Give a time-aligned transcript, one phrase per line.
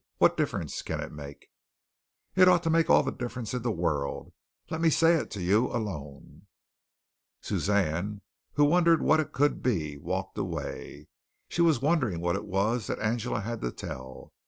[0.17, 1.49] What difference can it make?"
[2.35, 4.33] "It ought to make all the difference in the world.
[4.71, 6.47] Let me say it to you alone."
[7.41, 8.21] Suzanne,
[8.53, 11.07] who wondered what it could be, walked away.
[11.49, 14.33] She was wondering what it was that Angela had to tell.